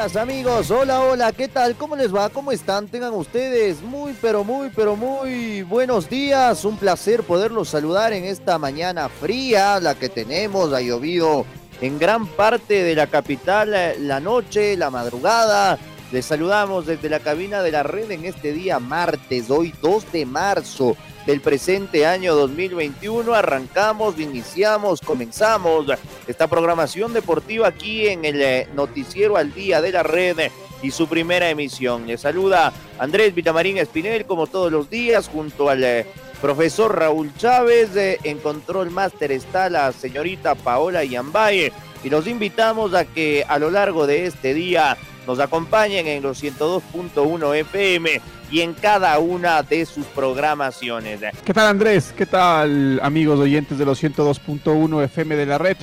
[0.00, 1.76] Amigos, hola, hola, ¿qué tal?
[1.76, 2.30] ¿Cómo les va?
[2.30, 2.88] ¿Cómo están?
[2.88, 6.64] Tengan ustedes muy, pero muy, pero muy buenos días.
[6.64, 10.72] Un placer poderlos saludar en esta mañana fría, la que tenemos.
[10.72, 11.44] Ha llovido
[11.82, 15.78] en gran parte de la capital eh, la noche, la madrugada.
[16.12, 20.26] Les saludamos desde la cabina de la red en este día martes, hoy 2 de
[20.26, 23.32] marzo del presente año 2021.
[23.32, 25.86] Arrancamos, iniciamos, comenzamos
[26.26, 30.50] esta programación deportiva aquí en el eh, noticiero al día de la red
[30.82, 32.08] y su primera emisión.
[32.08, 36.06] Le saluda Andrés Vitamarín Espinel como todos los días junto al eh,
[36.40, 37.94] profesor Raúl Chávez.
[37.94, 41.72] Eh, en Control Master está la señorita Paola Yambaye
[42.02, 46.42] y los invitamos a que a lo largo de este día nos acompañen en los
[46.42, 48.20] 102.1 FM
[48.50, 51.20] y en cada una de sus programaciones.
[51.44, 52.12] ¿Qué tal Andrés?
[52.16, 55.76] ¿Qué tal amigos oyentes de los 102.1 FM de la red?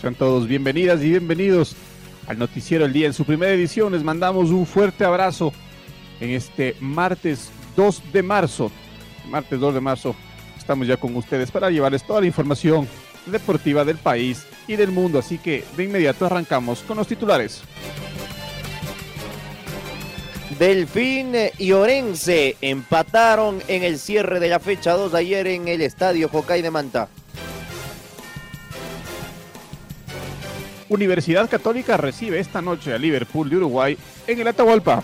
[0.00, 1.74] Sean todos bienvenidas y bienvenidos
[2.26, 3.06] al Noticiero El Día.
[3.06, 5.52] En su primera edición les mandamos un fuerte abrazo
[6.20, 8.70] en este martes 2 de marzo.
[9.28, 10.14] Martes 2 de marzo
[10.58, 12.86] estamos ya con ustedes para llevarles toda la información
[13.26, 15.18] deportiva del país y del mundo.
[15.18, 17.62] Así que de inmediato arrancamos con los titulares.
[20.58, 26.28] Delfín y Orense empataron en el cierre de la fecha 2 ayer en el estadio
[26.28, 27.08] Jocay de Manta.
[30.88, 35.02] Universidad Católica recibe esta noche a Liverpool de Uruguay en el Atahualpa.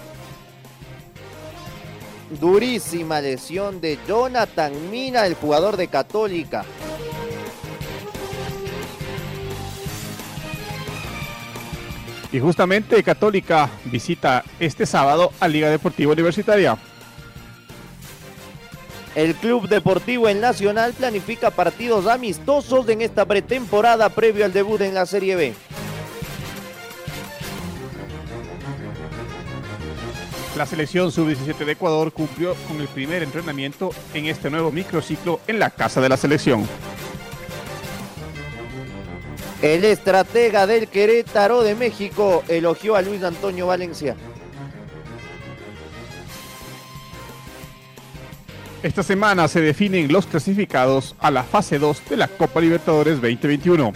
[2.38, 6.64] Durísima lesión de Jonathan Mina, el jugador de Católica.
[12.30, 16.76] Y justamente Católica visita este sábado a Liga Deportiva Universitaria.
[19.14, 24.94] El Club Deportivo El Nacional planifica partidos amistosos en esta pretemporada previo al debut en
[24.94, 25.54] la Serie B.
[30.56, 35.58] La selección sub-17 de Ecuador cumplió con el primer entrenamiento en este nuevo microciclo en
[35.58, 36.66] la casa de la selección.
[39.60, 44.14] El estratega del Querétaro de México elogió a Luis Antonio Valencia.
[48.84, 53.92] Esta semana se definen los clasificados a la fase 2 de la Copa Libertadores 2021.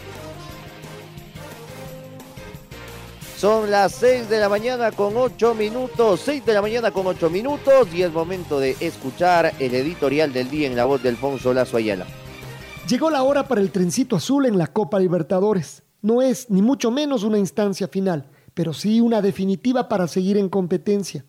[3.38, 7.30] Son las 6 de la mañana con 8 minutos, 6 de la mañana con 8
[7.30, 11.54] minutos y es momento de escuchar el editorial del día en la voz de Alfonso
[11.54, 12.06] Lazo Ayala.
[12.88, 15.84] Llegó la hora para el trencito azul en la Copa Libertadores.
[16.02, 20.48] No es ni mucho menos una instancia final, pero sí una definitiva para seguir en
[20.48, 21.24] competencia.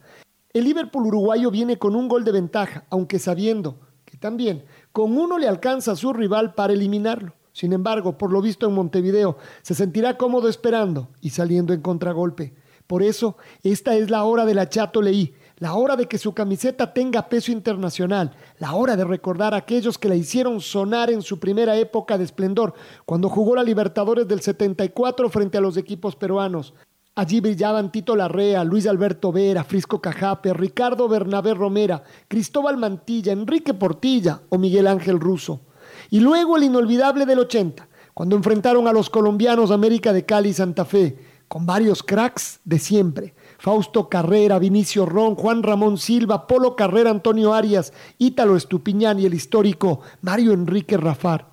[0.51, 5.37] El Liverpool uruguayo viene con un gol de ventaja, aunque sabiendo que también con uno
[5.37, 7.35] le alcanza a su rival para eliminarlo.
[7.53, 12.55] Sin embargo, por lo visto en Montevideo, se sentirá cómodo esperando y saliendo en contragolpe.
[12.87, 16.33] Por eso, esta es la hora de la Chato Leí, la hora de que su
[16.33, 21.21] camiseta tenga peso internacional, la hora de recordar a aquellos que la hicieron sonar en
[21.21, 22.73] su primera época de esplendor,
[23.05, 26.73] cuando jugó la Libertadores del 74 frente a los equipos peruanos.
[27.15, 33.73] Allí brillaban Tito Larrea, Luis Alberto Vera, Frisco Cajape, Ricardo Bernabé Romera, Cristóbal Mantilla, Enrique
[33.73, 35.61] Portilla o Miguel Ángel Russo.
[36.09, 40.53] Y luego el inolvidable del 80, cuando enfrentaron a los colombianos América de Cali y
[40.53, 41.17] Santa Fe,
[41.47, 43.33] con varios cracks de siempre.
[43.63, 49.33] Fausto Carrera, Vinicio Ron, Juan Ramón Silva, Polo Carrera, Antonio Arias, Ítalo Estupiñán y el
[49.33, 51.47] histórico Mario Enrique Rafar.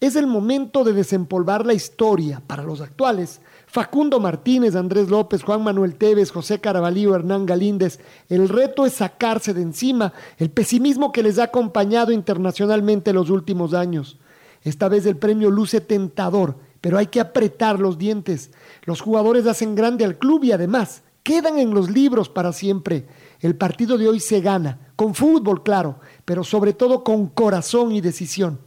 [0.00, 3.40] Es el momento de desempolvar la historia para los actuales.
[3.68, 8.00] Facundo Martínez, Andrés López, Juan Manuel Tevez, José Carabalío, Hernán Galíndez.
[8.28, 13.74] El reto es sacarse de encima el pesimismo que les ha acompañado internacionalmente los últimos
[13.74, 14.18] años.
[14.64, 18.50] Esta vez el premio luce tentador, pero hay que apretar los dientes.
[18.82, 23.06] Los jugadores hacen grande al club y además quedan en los libros para siempre.
[23.40, 28.00] El partido de hoy se gana, con fútbol, claro, pero sobre todo con corazón y
[28.00, 28.60] decisión.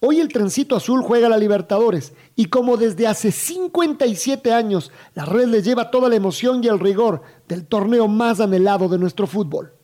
[0.00, 5.48] Hoy el trencito azul juega la Libertadores y como desde hace 57 años, la red
[5.48, 9.75] le lleva toda la emoción y el rigor del torneo más anhelado de nuestro fútbol.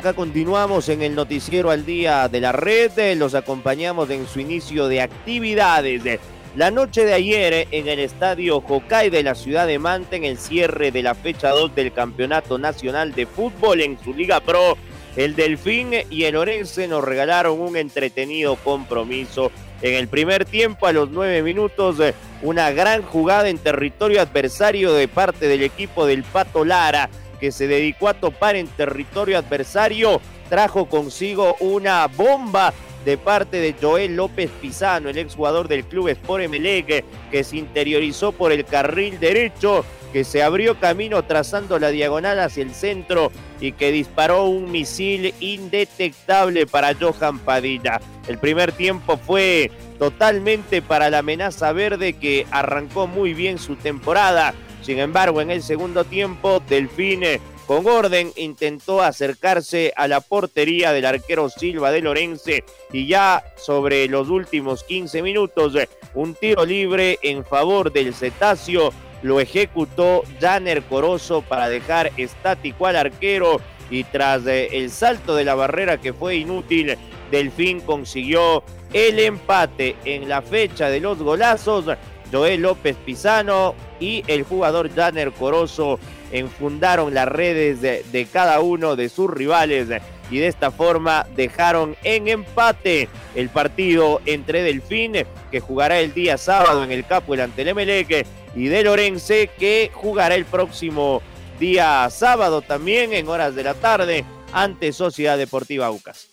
[0.00, 4.88] Acá continuamos en el noticiero al día de la red, los acompañamos en su inicio
[4.88, 6.18] de actividades.
[6.56, 10.38] La noche de ayer en el estadio Hokkaido de la ciudad de Manta, en el
[10.38, 14.78] cierre de la fecha 2 del Campeonato Nacional de Fútbol en su Liga Pro,
[15.16, 19.52] el Delfín y el Orense nos regalaron un entretenido compromiso.
[19.82, 21.98] En el primer tiempo, a los nueve minutos,
[22.40, 27.66] una gran jugada en territorio adversario de parte del equipo del Pato Lara que se
[27.66, 32.72] dedicó a topar en territorio adversario, trajo consigo una bomba
[33.04, 38.32] de parte de Joel López Pizano, el exjugador del club Sport Emelec, que se interiorizó
[38.32, 43.72] por el carril derecho, que se abrió camino trazando la diagonal hacia el centro y
[43.72, 48.00] que disparó un misil indetectable para Johan Padilla.
[48.26, 54.54] El primer tiempo fue totalmente para la amenaza verde que arrancó muy bien su temporada
[54.82, 61.06] sin embargo, en el segundo tiempo, Delfine con orden intentó acercarse a la portería del
[61.06, 65.74] arquero Silva de Lorense y ya sobre los últimos 15 minutos
[66.14, 68.92] un tiro libre en favor del cetáceo.
[69.22, 75.54] Lo ejecutó Janer Corozo para dejar estático al arquero y tras el salto de la
[75.54, 76.96] barrera que fue inútil,
[77.30, 81.84] Delfín consiguió el empate en la fecha de los golazos
[82.32, 85.98] Joel López Pizano y el jugador Janer Corozo
[86.32, 89.88] enfundaron las redes de, cada uno de sus rivales
[90.30, 95.14] y de esta forma dejaron en empate el partido entre Delfín,
[95.50, 99.90] que jugará el día sábado en el Capo ante el Emelec, y de Lorense, que
[99.92, 101.22] jugará el próximo
[101.58, 106.28] día sábado también en horas de la tarde ante Sociedad Deportiva Aucas.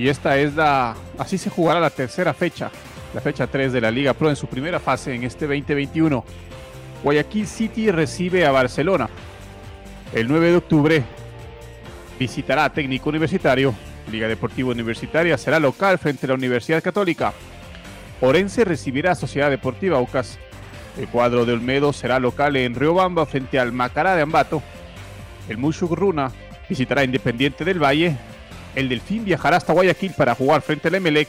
[0.00, 0.96] Y esta es la.
[1.18, 2.70] Así se jugará la tercera fecha,
[3.12, 6.24] la fecha 3 de la Liga Pro en su primera fase en este 2021.
[7.04, 9.10] Guayaquil City recibe a Barcelona.
[10.14, 11.02] El 9 de octubre
[12.18, 13.74] visitará a Técnico Universitario.
[14.10, 17.34] Liga Deportiva Universitaria será local frente a la Universidad Católica.
[18.22, 20.38] Orense recibirá a Sociedad Deportiva Aucas.
[20.98, 24.62] El cuadro de Olmedo será local en Riobamba frente al Macará de Ambato.
[25.46, 26.32] El Mushuk Runa
[26.70, 28.16] visitará Independiente del Valle
[28.74, 31.28] el Delfín viajará hasta Guayaquil para jugar frente al Emelec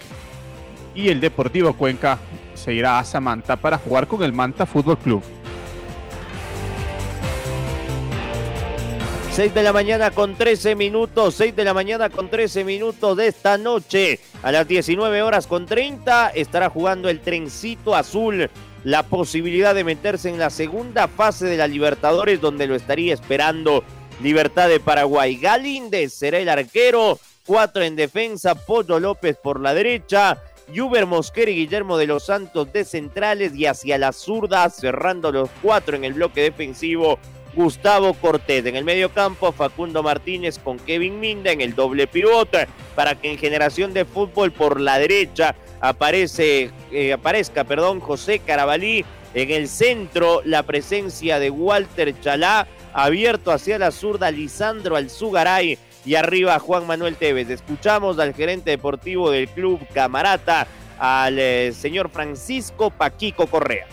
[0.94, 2.20] y el Deportivo Cuenca
[2.54, 5.24] se irá a Samanta para jugar con el Manta Fútbol Club.
[9.34, 13.28] 6 de la mañana con 13 minutos, 6 de la mañana con 13 minutos de
[13.28, 14.20] esta noche.
[14.44, 18.50] A las 19 horas con 30 estará jugando el trencito azul.
[18.84, 23.86] La posibilidad de meterse en la segunda fase de la Libertadores donde lo estaría esperando
[24.22, 25.38] Libertad de Paraguay.
[25.38, 27.18] Galíndez será el arquero
[27.51, 32.71] cuatro en defensa, Pollo López por la derecha, Yuber Mosquera y Guillermo de los Santos
[32.71, 37.19] de centrales y hacia la zurda, cerrando los cuatro en el bloque defensivo,
[37.53, 38.65] Gustavo Cortés.
[38.65, 43.30] En el medio campo, Facundo Martínez con Kevin Minda en el doble pivote, para que
[43.30, 45.54] en generación de fútbol por la derecha
[46.39, 49.04] eh, aparezca perdón, José Carabalí.
[49.33, 56.16] En el centro, la presencia de Walter Chalá, abierto hacia la zurda, Lisandro Alzugaray y
[56.16, 57.50] arriba Juan Manuel Tevez.
[57.50, 60.68] Escuchamos al gerente deportivo del club Camarata,
[61.00, 63.86] al eh, señor Francisco Paquico Correa.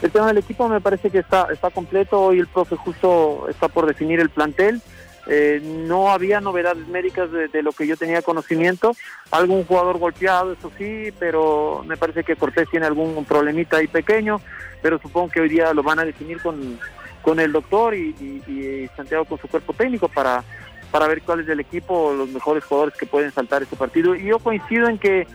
[0.00, 2.20] El tema del equipo me parece que está, completo.
[2.20, 4.80] Hoy el profe justo está por definir el plantel.
[5.26, 8.92] Eh, no había novedades médicas de, lo que yo tenía conocimiento.
[9.32, 14.40] Algún jugador golpeado, eso sí, pero me parece que Cortés tiene algún problemita ahí pequeño.
[14.80, 16.78] Pero supongo que hoy día lo van a definir con,
[17.22, 18.10] con el doctor y,
[18.46, 20.44] y Santiago con su cuerpo técnico para,
[20.90, 24.14] para ver cuál es el equipo, los mejores jugadores que pueden saltar este partido.
[24.14, 25.26] Y yo coincido en que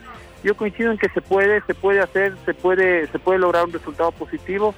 [0.44, 3.72] yo coincido en que se puede, se puede hacer, se puede, se puede lograr un
[3.72, 4.76] resultado positivo.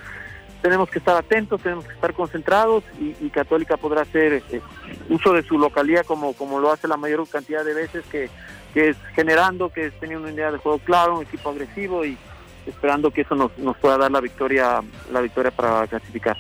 [0.61, 4.61] Tenemos que estar atentos, tenemos que estar concentrados y, Católica podrá hacer eh,
[5.09, 8.29] uso de su localidad como, como lo hace la mayor cantidad de veces, que,
[8.73, 12.17] que es generando, que es teniendo una idea de juego claro, un equipo agresivo y
[12.65, 16.37] esperando que eso nos, nos pueda dar la victoria, la victoria para clasificar.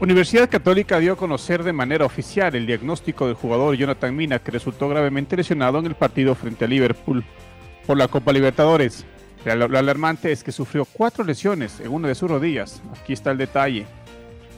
[0.00, 4.50] Universidad Católica dio a conocer de manera oficial el diagnóstico del jugador Jonathan Mina, que
[4.50, 7.22] resultó gravemente lesionado en el partido frente a Liverpool
[7.86, 9.04] por la Copa Libertadores.
[9.44, 12.80] Lo alarmante es que sufrió cuatro lesiones en una de sus rodillas.
[12.98, 13.84] Aquí está el detalle.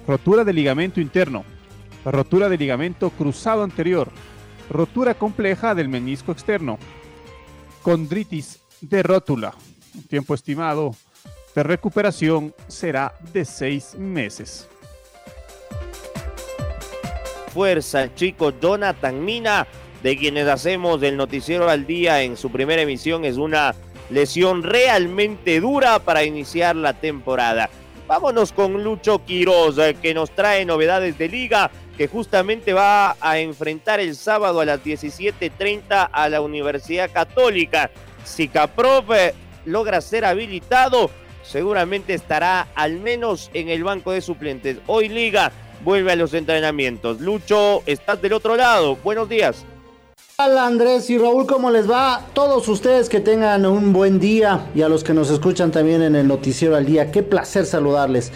[0.07, 1.45] Rotura de ligamento interno,
[2.05, 4.13] rotura de ligamento cruzado anterior,
[4.71, 6.79] rotura compleja del menisco externo,
[7.83, 9.57] condritis de rótula.
[10.09, 10.95] Tiempo estimado
[11.53, 14.69] de recuperación será de seis meses.
[17.53, 19.67] Fuerza, chico Jonathan Mina,
[20.03, 23.75] de quienes hacemos el noticiero al día en su primera emisión, es una
[24.09, 27.69] lesión realmente dura para iniciar la temporada.
[28.09, 33.39] Vámonos con Lucho Quiroz, eh, que nos trae novedades de liga, que justamente va a
[33.39, 37.91] enfrentar el sábado a las 17.30 a la Universidad Católica.
[38.25, 39.35] Si Caprov eh,
[39.67, 41.11] logra ser habilitado,
[41.43, 44.79] seguramente estará al menos en el banco de suplentes.
[44.87, 45.53] Hoy Liga
[45.85, 47.21] vuelve a los entrenamientos.
[47.21, 48.97] Lucho, estás del otro lado.
[49.03, 49.65] Buenos días.
[50.39, 52.23] Hola Andrés y Raúl, ¿cómo les va?
[52.33, 56.17] Todos ustedes que tengan un buen día y a los que nos escuchan también en
[56.17, 58.33] el noticiero al día, qué placer saludarles.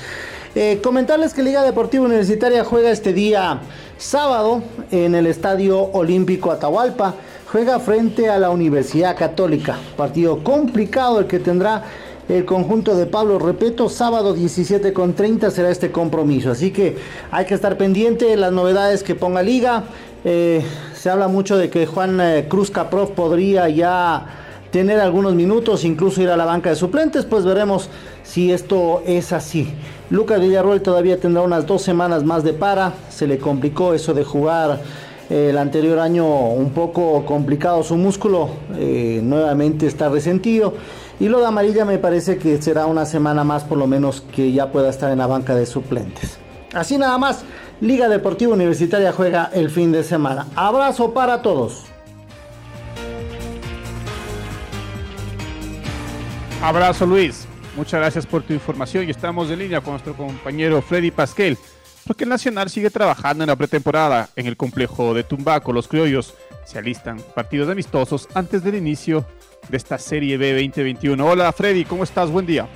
[0.54, 3.60] Eh, comentarles que Liga Deportiva Universitaria juega este día
[3.98, 7.14] sábado en el Estadio Olímpico Atahualpa.
[7.50, 9.78] Juega frente a la Universidad Católica.
[9.96, 11.84] Partido complicado el que tendrá
[12.28, 13.88] el conjunto de Pablo Repeto.
[13.88, 16.50] Sábado 17 con 30 será este compromiso.
[16.50, 16.96] Así que
[17.30, 19.84] hay que estar pendiente de las novedades que ponga Liga.
[20.24, 20.62] Eh,
[20.94, 24.26] se habla mucho de que Juan eh, Cruz Caprof podría ya
[24.72, 27.88] tener algunos minutos, incluso ir a la banca de suplentes, pues veremos
[28.24, 29.72] si esto es así.
[30.10, 34.24] Lucas Villarroel todavía tendrá unas dos semanas más de para, se le complicó eso de
[34.24, 34.80] jugar
[35.30, 38.48] eh, el anterior año un poco complicado su músculo,
[39.22, 40.74] nuevamente está resentido.
[41.18, 44.52] Y lo de amarilla me parece que será una semana más por lo menos que
[44.52, 46.38] ya pueda estar en la banca de suplentes.
[46.74, 47.42] Así nada más,
[47.80, 50.46] Liga Deportiva Universitaria juega el fin de semana.
[50.54, 51.84] Abrazo para todos.
[56.62, 57.46] Abrazo Luis,
[57.76, 61.56] muchas gracias por tu información y estamos en línea con nuestro compañero Freddy Pasquel,
[62.06, 65.72] porque el Nacional sigue trabajando en la pretemporada en el complejo de Tumbaco.
[65.72, 69.24] Los criollos se alistan partidos amistosos antes del inicio
[69.68, 71.26] de esta Serie B 2021.
[71.26, 72.30] Hola Freddy, ¿cómo estás?
[72.30, 72.68] Buen día.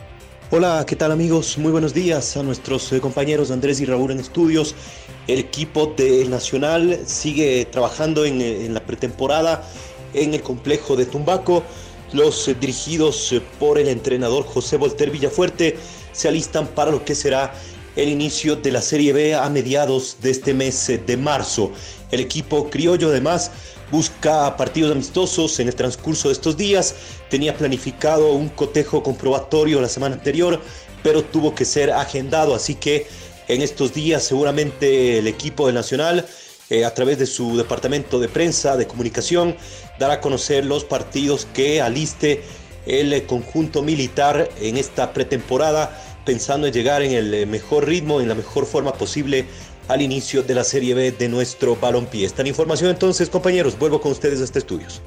[0.52, 1.58] Hola, ¿qué tal amigos?
[1.58, 4.74] Muy buenos días a nuestros eh, compañeros Andrés y Raúl en estudios.
[5.28, 9.62] El equipo del Nacional sigue trabajando en, eh, en la pretemporada
[10.12, 11.62] en el complejo de Tumbaco.
[12.12, 15.76] Los eh, dirigidos por el entrenador José Volter Villafuerte
[16.10, 17.54] se alistan para lo que será
[17.94, 21.70] el inicio de la Serie B a mediados de este mes de marzo.
[22.10, 23.52] El equipo criollo además
[23.90, 26.94] busca partidos amistosos en el transcurso de estos días.
[27.28, 30.60] Tenía planificado un cotejo comprobatorio la semana anterior,
[31.02, 33.06] pero tuvo que ser agendado, así que
[33.48, 36.26] en estos días seguramente el equipo del Nacional,
[36.68, 39.56] eh, a través de su departamento de prensa, de comunicación,
[39.98, 42.42] dará a conocer los partidos que aliste
[42.86, 48.34] el conjunto militar en esta pretemporada, pensando en llegar en el mejor ritmo, en la
[48.34, 49.46] mejor forma posible
[49.90, 52.24] al inicio de la Serie B de nuestro balompié.
[52.24, 55.02] Esta información entonces, compañeros, vuelvo con ustedes a este estudios.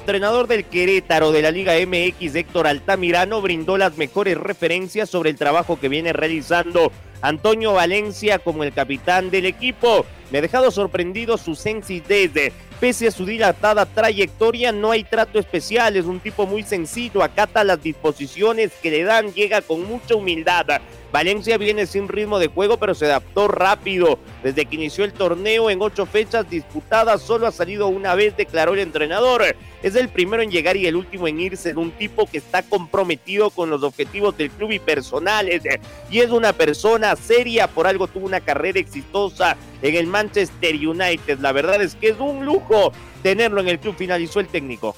[0.00, 5.36] entrenador del Querétaro de la Liga MX, Héctor Altamirano, brindó las mejores referencias sobre el
[5.36, 6.90] trabajo que viene realizando
[7.22, 10.04] Antonio Valencia como el capitán del equipo.
[10.32, 12.52] Me ha dejado sorprendido su sencillez.
[12.80, 15.96] Pese a su dilatada trayectoria, no hay trato especial.
[15.96, 20.66] Es un tipo muy sencillo, acata las disposiciones que le dan, llega con mucha humildad.
[21.14, 24.18] Valencia viene sin ritmo de juego, pero se adaptó rápido.
[24.42, 28.74] Desde que inició el torneo en ocho fechas disputadas, solo ha salido una vez, declaró
[28.74, 29.44] el entrenador.
[29.84, 33.50] Es el primero en llegar y el último en irse un tipo que está comprometido
[33.50, 35.62] con los objetivos del club y personales.
[36.10, 41.38] Y es una persona seria, por algo tuvo una carrera exitosa en el Manchester United.
[41.38, 42.90] La verdad es que es un lujo
[43.22, 44.96] tenerlo en el club, finalizó el técnico.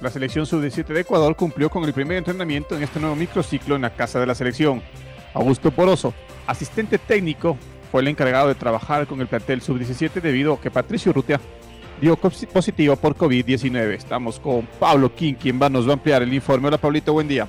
[0.00, 3.82] La selección sub-17 de Ecuador cumplió con el primer entrenamiento en este nuevo microciclo en
[3.82, 4.82] la casa de la selección.
[5.32, 6.12] Augusto Poroso,
[6.46, 7.56] asistente técnico,
[7.90, 11.40] fue el encargado de trabajar con el plantel sub-17 debido a que Patricio Rutia
[11.98, 13.94] dio positivo por COVID-19.
[13.94, 16.68] Estamos con Pablo King, quien va, nos va a ampliar el informe.
[16.68, 17.48] Hola Pablito, buen día.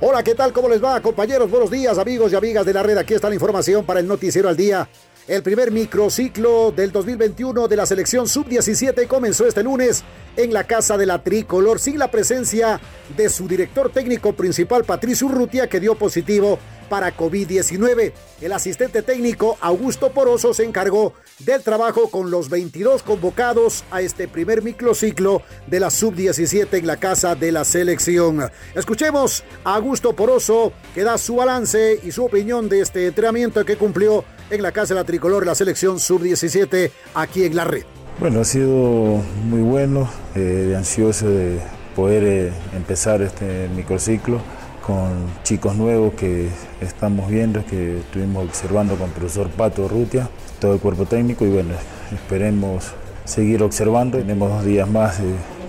[0.00, 0.52] Hola, ¿qué tal?
[0.52, 1.50] ¿Cómo les va, compañeros?
[1.50, 2.96] Buenos días, amigos y amigas de la red.
[2.96, 4.88] Aquí está la información para el Noticiero al Día.
[5.28, 10.02] El primer microciclo del 2021 de la selección sub-17 comenzó este lunes
[10.38, 12.80] en la casa de la tricolor sin la presencia
[13.14, 16.58] de su director técnico principal Patricio Urrutia que dio positivo
[16.88, 18.14] para COVID-19.
[18.40, 24.28] El asistente técnico Augusto Poroso se encargó del trabajo con los 22 convocados a este
[24.28, 28.50] primer microciclo de la sub-17 en la casa de la selección.
[28.74, 33.76] Escuchemos a Augusto Poroso que da su balance y su opinión de este entrenamiento que
[33.76, 37.84] cumplió en la casa de la tricolor la selección sub-17 aquí en la red.
[38.20, 41.60] Bueno, ha sido muy bueno, eh, ansioso de
[41.94, 44.40] poder eh, empezar este microciclo
[44.84, 46.48] con chicos nuevos que
[46.80, 50.28] estamos viendo, que estuvimos observando con el profesor Pato Rutia,
[50.60, 51.74] todo el cuerpo técnico y bueno,
[52.12, 52.86] esperemos
[53.24, 54.18] seguir observando.
[54.18, 55.20] Tenemos dos días más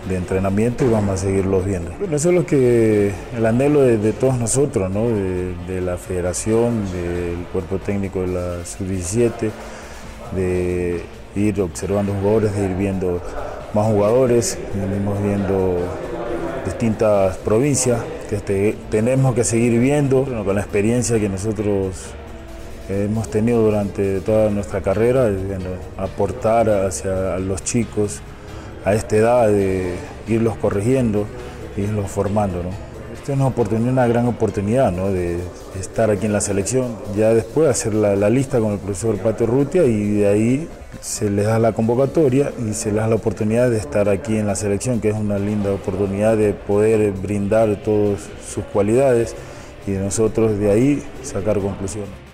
[0.08, 1.92] de, entrenamiento y vamos a seguirlos viendo.
[2.00, 5.08] Bueno, eso es lo que el anhelo de, todos nosotros, ¿no?
[5.08, 9.52] de, la federación, del cuerpo técnico de la sub-17,
[10.36, 11.02] de
[11.36, 13.22] ir observando jugadores, de ir viendo
[13.74, 15.78] más jugadores, venimos viendo
[16.66, 22.14] distintas provincias que tenemos que seguir viendo con la experiencia que nosotros
[22.90, 25.30] hemos tenido durante toda nuestra carrera,
[25.98, 28.22] aportar hacia los chicos
[28.86, 29.96] a esta edad, de
[30.28, 31.26] irlos corrigiendo,
[31.78, 32.62] irlos formando.
[33.14, 35.40] Esta es una oportunidad, una gran oportunidad de
[35.80, 39.46] estar aquí en la selección, ya después hacer la, la lista con el profesor Pato
[39.46, 40.68] Rutia y de ahí
[41.02, 44.48] se les da la convocatoria y se les da la oportunidad de estar aquí en
[44.48, 49.36] la selección, que es una linda oportunidad de poder brindar todas sus cualidades
[49.86, 52.29] y de nosotros de ahí sacar conclusiones.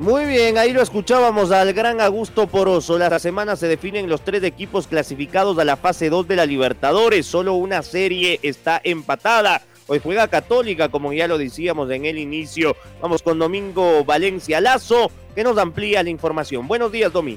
[0.00, 2.96] Muy bien, ahí lo escuchábamos al gran Augusto Poroso.
[2.96, 7.26] La semana se definen los tres equipos clasificados a la fase 2 de la Libertadores.
[7.26, 9.60] Solo una serie está empatada.
[9.88, 12.76] Hoy juega Católica, como ya lo decíamos en el inicio.
[13.02, 16.66] Vamos con Domingo Valencia Lazo, que nos amplía la información.
[16.66, 17.36] Buenos días, Domi.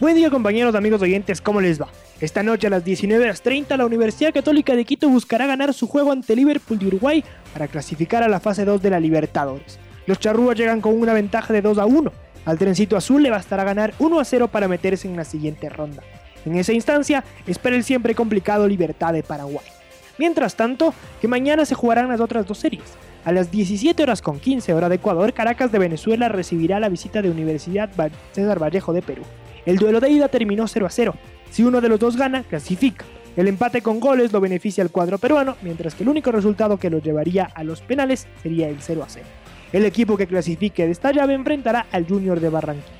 [0.00, 1.88] Buen día, compañeros, amigos oyentes, ¿cómo les va?
[2.22, 6.36] Esta noche a las 19.30 la Universidad Católica de Quito buscará ganar su juego ante
[6.36, 9.80] Liverpool de Uruguay para clasificar a la fase 2 de la Libertadores.
[10.06, 12.12] Los charrúas llegan con una ventaja de 2 a 1.
[12.44, 16.04] Al trencito azul le bastará ganar 1 a 0 para meterse en la siguiente ronda.
[16.46, 19.66] En esa instancia, espera el siempre complicado Libertad de Paraguay.
[20.16, 22.84] Mientras tanto, que mañana se jugarán las otras dos series.
[23.24, 27.20] A las 17 horas con 15 hora de Ecuador, Caracas de Venezuela recibirá la visita
[27.20, 27.90] de Universidad
[28.30, 29.24] César Vallejo de Perú.
[29.66, 31.14] El duelo de ida terminó 0 a 0.
[31.52, 33.04] Si uno de los dos gana, clasifica.
[33.36, 36.88] El empate con goles lo beneficia al cuadro peruano, mientras que el único resultado que
[36.88, 39.26] lo llevaría a los penales sería el 0 a 0.
[39.70, 42.96] El equipo que clasifique de esta llave enfrentará al Junior de Barranquilla.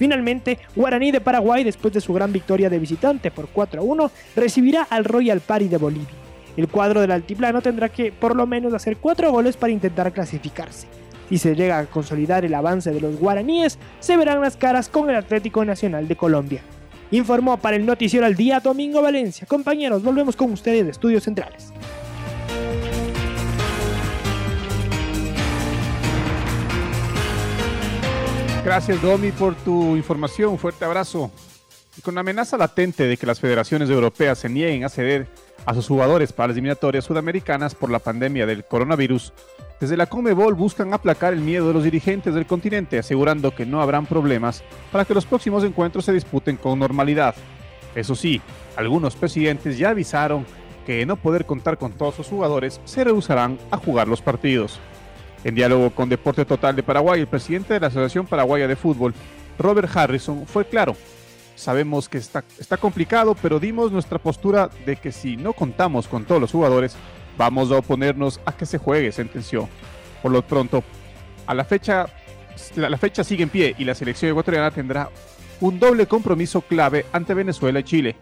[0.00, 4.10] Finalmente, Guaraní de Paraguay, después de su gran victoria de visitante por 4 a 1,
[4.34, 6.08] recibirá al Royal Party de Bolivia.
[6.56, 10.88] El cuadro del altiplano tendrá que por lo menos hacer 4 goles para intentar clasificarse.
[11.28, 15.08] Si se llega a consolidar el avance de los guaraníes, se verán las caras con
[15.08, 16.62] el Atlético Nacional de Colombia.
[17.10, 19.46] Informó para el Noticiero al Día Domingo Valencia.
[19.46, 21.72] Compañeros, volvemos con ustedes de Estudios Centrales.
[28.64, 30.50] Gracias, Domi, por tu información.
[30.50, 31.30] Un fuerte abrazo.
[31.96, 35.28] Y con amenaza latente de que las federaciones europeas se nieguen a ceder
[35.64, 39.32] a sus jugadores para las eliminatorias sudamericanas por la pandemia del coronavirus,
[39.80, 43.82] desde la Comebol buscan aplacar el miedo de los dirigentes del continente, asegurando que no
[43.82, 47.34] habrán problemas para que los próximos encuentros se disputen con normalidad.
[47.94, 48.40] Eso sí,
[48.76, 50.46] algunos presidentes ya avisaron
[50.86, 54.78] que no poder contar con todos sus jugadores, se rehusarán a jugar los partidos.
[55.44, 59.14] En diálogo con Deporte Total de Paraguay, el presidente de la Asociación Paraguaya de Fútbol,
[59.58, 60.96] Robert Harrison, fue claro.
[61.54, 66.40] Sabemos que está complicado, pero dimos nuestra postura de que si no contamos con todos
[66.40, 66.96] los jugadores,
[67.36, 69.68] vamos a oponernos a que se juegue, sentenció.
[70.22, 70.82] Por lo pronto,
[71.46, 72.06] a la fecha,
[72.76, 75.10] la, la fecha sigue en pie y la selección ecuatoriana tendrá
[75.60, 78.16] un doble compromiso clave ante Venezuela y Chile.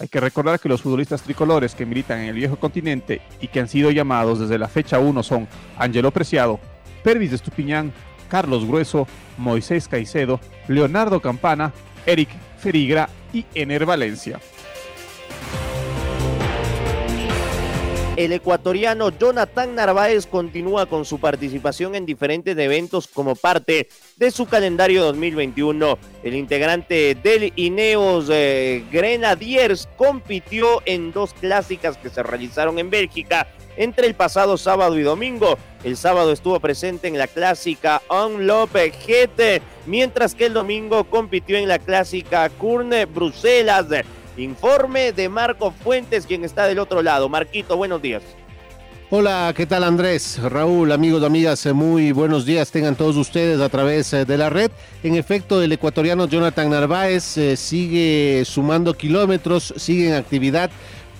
[0.00, 3.60] Hay que recordar que los futbolistas tricolores que militan en el viejo continente y que
[3.60, 5.46] han sido llamados desde la fecha 1 son
[5.76, 6.58] Angelo Preciado,
[7.04, 7.92] Pervis de Estupiñán,
[8.30, 11.72] Carlos Grueso, Moisés Caicedo, Leonardo Campana,
[12.06, 14.40] Eric Ferigra y Ener Valencia.
[18.24, 24.44] El ecuatoriano Jonathan Narváez continúa con su participación en diferentes eventos como parte de su
[24.44, 25.98] calendario 2021.
[26.22, 33.46] El integrante del Ineos eh, Grenadiers compitió en dos clásicas que se realizaron en Bélgica
[33.78, 35.56] entre el pasado sábado y domingo.
[35.82, 41.68] El sábado estuvo presente en la clásica Unlope GT, mientras que el domingo compitió en
[41.68, 43.86] la clásica Curne Bruselas.
[44.40, 47.28] Informe de Marco Fuentes, quien está del otro lado.
[47.28, 48.22] Marquito, buenos días.
[49.12, 50.38] Hola, ¿qué tal Andrés?
[50.40, 54.50] Raúl, amigos, amigas, eh, muy buenos días tengan todos ustedes a través eh, de la
[54.50, 54.70] red.
[55.02, 60.70] En efecto, el ecuatoriano Jonathan Narváez eh, sigue sumando kilómetros, sigue en actividad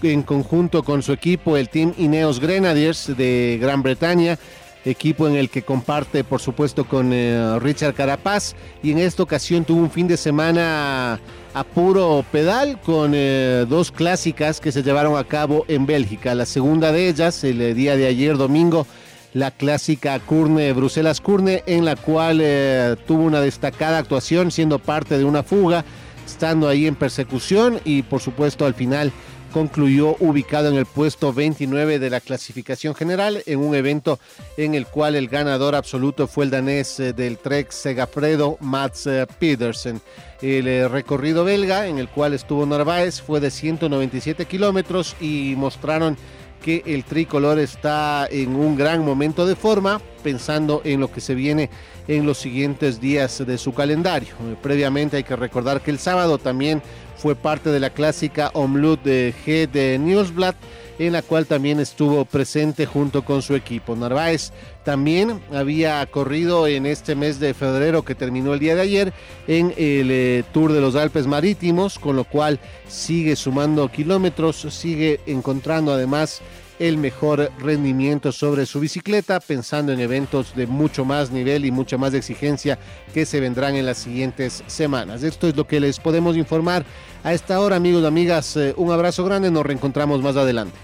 [0.04, 4.38] en conjunto con su equipo, el Team Ineos Grenadiers de Gran Bretaña
[4.84, 7.12] equipo en el que comparte por supuesto con
[7.60, 11.20] Richard Carapaz y en esta ocasión tuvo un fin de semana
[11.52, 16.34] a puro pedal con eh, dos clásicas que se llevaron a cabo en Bélgica.
[16.34, 18.86] La segunda de ellas, el eh, día de ayer domingo,
[19.32, 25.18] la clásica Curne, Bruselas Curne, en la cual eh, tuvo una destacada actuación siendo parte
[25.18, 25.84] de una fuga
[26.26, 29.12] estando ahí en persecución y por supuesto al final
[29.50, 34.18] concluyó ubicado en el puesto 29 de la clasificación general en un evento
[34.56, 39.26] en el cual el ganador absoluto fue el danés eh, del Trek Segafredo Mats eh,
[39.38, 40.00] Pedersen.
[40.40, 46.16] El eh, recorrido belga en el cual estuvo Narváez fue de 197 kilómetros y mostraron
[46.62, 51.34] que el tricolor está en un gran momento de forma, pensando en lo que se
[51.34, 51.70] viene
[52.06, 54.34] en los siguientes días de su calendario.
[54.62, 56.82] Previamente hay que recordar que el sábado también
[57.20, 60.54] fue parte de la clásica Omlut de G de Newsblad,
[60.98, 63.94] en la cual también estuvo presente junto con su equipo.
[63.94, 64.52] Narváez
[64.84, 69.12] también había corrido en este mes de febrero que terminó el día de ayer
[69.46, 75.20] en el eh, Tour de los Alpes Marítimos, con lo cual sigue sumando kilómetros, sigue
[75.26, 76.40] encontrando además
[76.80, 81.98] el mejor rendimiento sobre su bicicleta, pensando en eventos de mucho más nivel y mucha
[81.98, 82.78] más exigencia
[83.12, 85.22] que se vendrán en las siguientes semanas.
[85.22, 86.84] Esto es lo que les podemos informar
[87.22, 88.56] a esta hora, amigos y amigas.
[88.56, 90.74] Eh, un abrazo grande, nos reencontramos más adelante.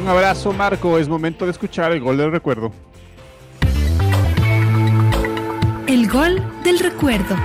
[0.00, 0.98] Un abrazo, Marco.
[0.98, 2.72] Es momento de escuchar el gol del recuerdo.
[5.86, 7.36] El gol del recuerdo.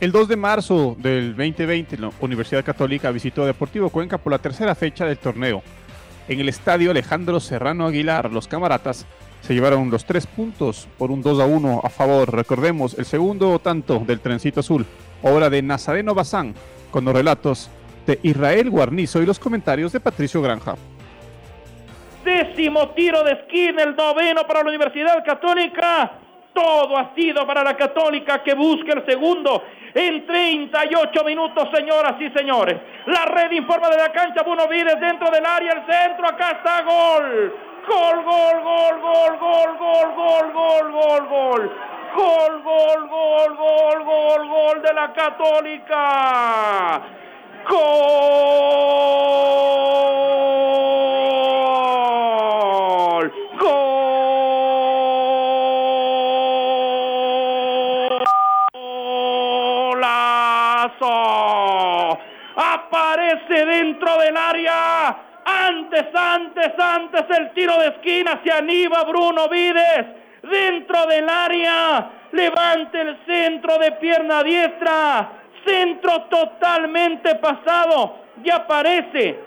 [0.00, 4.76] El 2 de marzo del 2020, la Universidad Católica visitó Deportivo Cuenca por la tercera
[4.76, 5.60] fecha del torneo.
[6.28, 9.06] En el estadio Alejandro Serrano Aguilar, los camaratas
[9.40, 12.32] se llevaron los tres puntos por un 2 a 1 a favor.
[12.32, 14.86] Recordemos, el segundo tanto del trencito azul,
[15.24, 16.54] obra de Nazareno Bazán,
[16.92, 17.68] con los relatos
[18.06, 20.76] de Israel Guarnizo y los comentarios de Patricio Granja.
[22.24, 26.12] Décimo tiro de esquina, el noveno para la Universidad Católica.
[26.54, 29.62] Todo ha sido para la Católica que busca el segundo
[29.94, 32.76] en 38 minutos, señoras y señores.
[33.06, 36.82] La red informa de la cancha, Bruno Vides dentro del área, el centro, acá está
[36.82, 37.54] gol.
[37.88, 41.72] Gol, gol, gol, gol, gol, gol, gol, gol, gol, gol.
[42.14, 47.00] Gol, gol, gol, gol, gol, gol de la Católica.
[47.68, 48.98] Gol.
[65.44, 70.06] Antes, antes, antes el tiro de esquina se anima Bruno Vides.
[70.42, 72.10] Dentro del área.
[72.32, 75.28] Levante el centro de pierna diestra.
[75.66, 78.20] Centro totalmente pasado.
[78.42, 79.38] Y aparece.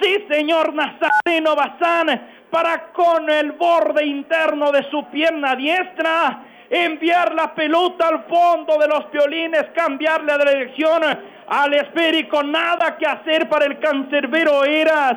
[0.00, 2.28] Sí, señor Nazareno Bazán.
[2.50, 6.53] Para con el borde interno de su pierna diestra.
[6.76, 9.66] Enviar la pelota al fondo de los piolines.
[9.74, 11.02] Cambiarle de dirección
[11.46, 12.42] al esférico.
[12.42, 15.14] Nada que hacer para el cancerbero Eras.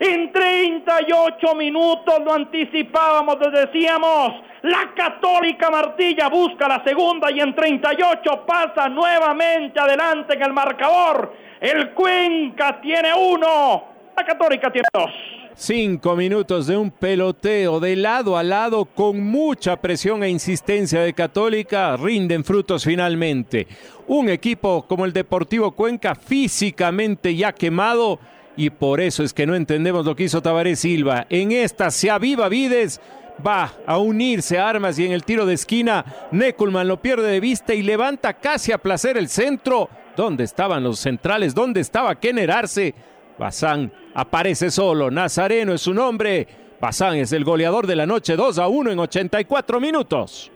[0.00, 4.32] En 38 minutos lo anticipábamos, lo decíamos.
[4.62, 11.34] La Católica Martilla busca la segunda y en 38 pasa nuevamente adelante en el marcador.
[11.60, 13.84] El Cuenca tiene uno,
[14.16, 15.10] la Católica tiene dos.
[15.56, 21.12] Cinco minutos de un peloteo de lado a lado con mucha presión e insistencia de
[21.12, 23.68] Católica rinden frutos finalmente.
[24.08, 28.18] Un equipo como el Deportivo Cuenca físicamente ya quemado
[28.56, 31.26] y por eso es que no entendemos lo que hizo Tabaré Silva.
[31.30, 33.00] En esta se aviva Vides,
[33.46, 37.40] va a unirse a armas y en el tiro de esquina Nekulman lo pierde de
[37.40, 39.88] vista y levanta casi a placer el centro.
[40.16, 41.54] ¿Dónde estaban los centrales?
[41.54, 42.94] ¿Dónde estaba Kenner Arce?
[43.38, 46.46] Bazán aparece solo, Nazareno es su nombre.
[46.80, 50.50] Bazán es el goleador de la noche 2 a 1 en 84 minutos.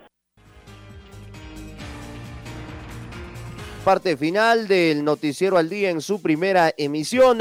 [3.84, 7.38] Parte final del noticiero al día en su primera emisión.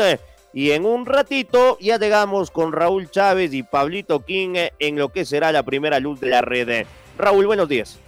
[0.53, 5.25] Y en un ratito ya llegamos con Raúl Chávez y Pablito King en lo que
[5.25, 6.85] será la primera luz de la red.
[7.17, 7.99] Raúl, buenos días.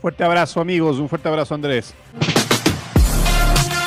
[0.00, 1.94] Fuerte abrazo amigos, un fuerte abrazo Andrés.